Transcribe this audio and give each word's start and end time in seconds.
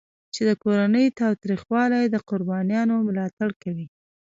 چې 0.33 0.41
د 0.49 0.51
کورني 0.63 1.05
تاوتریخوالي 1.19 2.01
د 2.09 2.15
قربانیانو 2.29 2.95
ملاتړ 3.07 3.49
کوي. 3.63 3.87